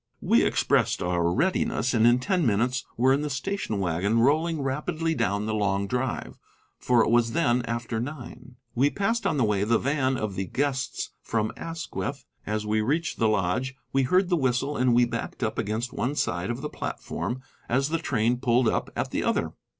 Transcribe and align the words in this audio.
We 0.21 0.43
expressed 0.43 1.03
our 1.03 1.31
readiness, 1.31 1.93
and 1.93 2.07
in 2.07 2.17
ten 2.17 2.43
minutes 2.43 2.83
were 2.97 3.13
in 3.13 3.21
the 3.21 3.29
station 3.29 3.79
wagon, 3.79 4.17
rolling 4.17 4.63
rapidly 4.63 5.13
down 5.13 5.45
the 5.45 5.53
long 5.53 5.85
drive, 5.85 6.39
for 6.79 7.03
it 7.03 7.11
was 7.11 7.33
then 7.33 7.61
after 7.67 7.99
nine. 7.99 8.55
We 8.73 8.89
passed 8.89 9.27
on 9.27 9.37
the 9.37 9.43
way 9.43 9.63
the 9.63 9.77
van 9.77 10.17
of 10.17 10.33
the 10.33 10.45
guests 10.47 11.11
from 11.21 11.51
Asquith. 11.55 12.25
As 12.47 12.65
we 12.65 12.81
reached 12.81 13.19
the 13.19 13.29
lodge 13.29 13.75
we 13.93 14.01
heard 14.01 14.29
the 14.29 14.35
whistle, 14.37 14.75
and 14.75 14.95
we 14.95 15.05
backed 15.05 15.43
up 15.43 15.59
against 15.59 15.93
one 15.93 16.15
side 16.15 16.49
of 16.49 16.61
the 16.61 16.67
platform 16.69 17.41
as 17.69 17.89
the 17.89 17.99
train 17.99 18.37
pulled 18.37 18.67
up 18.67 18.89
at 18.95 19.11
the 19.11 19.23
other. 19.23 19.53